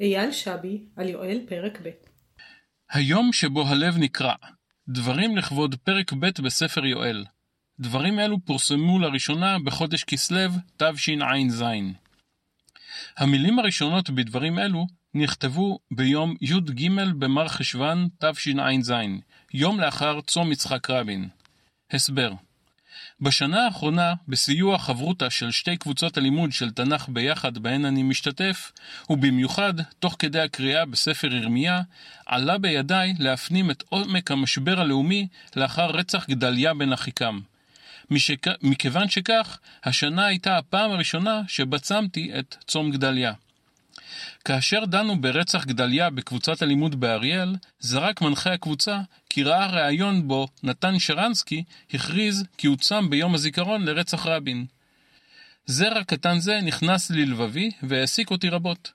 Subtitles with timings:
[0.00, 1.90] אייל שבי על יואל פרק ב'
[2.90, 4.34] היום שבו הלב נקרע,
[4.88, 7.24] דברים לכבוד פרק ב' בספר יואל.
[7.80, 11.64] דברים אלו פורסמו לראשונה בחודש כסלו תשע"ז.
[13.16, 16.88] המילים הראשונות בדברים אלו נכתבו ביום י"ג
[17.18, 18.92] במר חשוון תשע"ז,
[19.54, 21.28] יום לאחר צום יצחק רבין.
[21.90, 22.32] הסבר
[23.20, 28.72] בשנה האחרונה, בסיוע חברותה של שתי קבוצות הלימוד של תנ"ך ביחד בהן אני משתתף,
[29.10, 31.82] ובמיוחד תוך כדי הקריאה בספר ירמיה,
[32.26, 37.40] עלה בידיי להפנים את עומק המשבר הלאומי לאחר רצח גדליה בן אחיקם.
[38.10, 38.48] משכ...
[38.62, 43.32] מכיוון שכך, השנה הייתה הפעם הראשונה שבה צמתי את צום גדליה.
[44.44, 50.98] כאשר דנו ברצח גדליה בקבוצת הלימוד באריאל, זרק מנחה הקבוצה כי ראה ראיון בו נתן
[50.98, 54.66] שרנסקי הכריז כי הוא צם ביום הזיכרון לרצח רבין.
[55.66, 58.92] זרע קטן זה נכנס ללבבי והעסיק אותי רבות.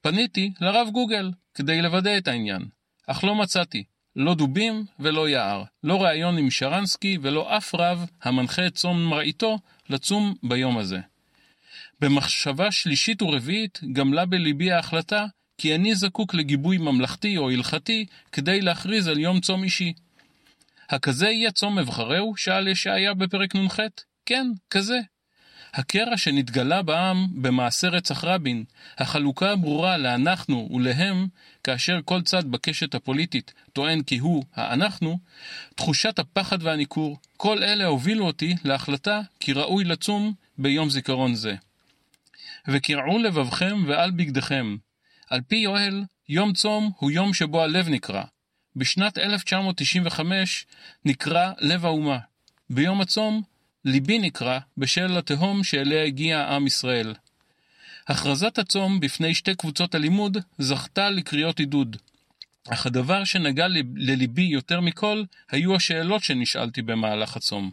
[0.00, 2.62] פניתי לרב גוגל כדי לוודא את העניין,
[3.06, 3.84] אך לא מצאתי,
[4.16, 9.58] לא דובים ולא יער, לא ראיון עם שרנסקי ולא אף רב המנחה את צום מראיתו
[9.90, 11.00] לצום ביום הזה.
[12.04, 15.26] במחשבה שלישית ורביעית גמלה בליבי ההחלטה
[15.58, 19.92] כי אני זקוק לגיבוי ממלכתי או הלכתי כדי להכריז על יום צום אישי.
[20.90, 22.36] הכזה יהיה צום אבחרהו?
[22.36, 23.80] שאל ישעיה בפרק נ"ח.
[24.26, 25.00] כן, כזה.
[25.74, 28.64] הקרע שנתגלה בעם במעשה רצח רבין,
[28.98, 31.26] החלוקה הברורה לאנחנו ולהם,
[31.64, 35.18] כאשר כל צד בקשת הפוליטית טוען כי הוא האנחנו,
[35.74, 41.54] תחושת הפחד והניכור, כל אלה הובילו אותי להחלטה כי ראוי לצום ביום זיכרון זה.
[42.68, 44.76] וקרעו לבבכם ועל בגדיכם.
[45.30, 48.24] על פי יואל, יום צום הוא יום שבו הלב נקרע.
[48.76, 50.66] בשנת 1995
[51.04, 52.18] נקרא לב האומה.
[52.70, 53.42] ביום הצום,
[53.84, 57.14] ליבי נקרע בשל התהום שאליה הגיע עם ישראל.
[58.08, 61.96] הכרזת הצום בפני שתי קבוצות הלימוד זכתה לקריאות עידוד.
[62.68, 67.70] אך הדבר שנגע לליבי יותר מכל היו השאלות שנשאלתי במהלך הצום.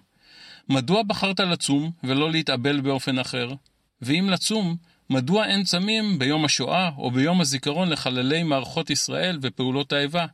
[0.70, 3.54] מדוע בחרת לצום ולא להתאבל באופן אחר?
[4.02, 4.78] ואם לצום,
[5.12, 10.26] מדוע אין צמים ביום השואה או ביום הזיכרון לחללי מערכות ישראל ופעולות האיבה?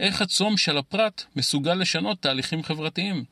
[0.00, 3.24] איך הצום של הפרט מסוגל לשנות תהליכים חברתיים?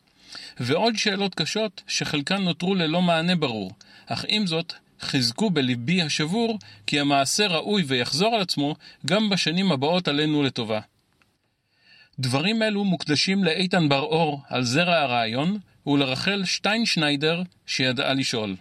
[0.60, 3.72] ועוד שאלות קשות שחלקן נותרו ללא מענה ברור,
[4.06, 8.76] אך עם זאת חיזקו בליבי השבור כי המעשה ראוי ויחזור על עצמו
[9.06, 10.80] גם בשנים הבאות עלינו לטובה.
[12.18, 18.56] דברים אלו מוקדשים לאיתן בר-אור על זרע הרעיון ולרחל שטיינשניידר שידעה לשאול.